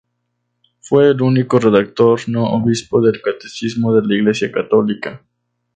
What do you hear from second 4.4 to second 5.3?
Católica.